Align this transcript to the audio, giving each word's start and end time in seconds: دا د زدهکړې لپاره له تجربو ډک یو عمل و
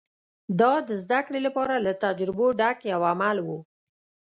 دا 0.59 0.73
د 0.89 0.89
زدهکړې 1.03 1.39
لپاره 1.47 1.75
له 1.85 1.91
تجربو 2.03 2.45
ډک 2.59 2.79
یو 2.91 3.01
عمل 3.11 3.37
و 3.41 3.49